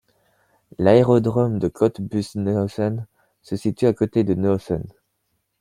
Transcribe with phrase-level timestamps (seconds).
[0.79, 3.05] L'aérodrome de Cottbus-Neuhausen
[3.43, 4.81] se situe à côté de Neuhausen.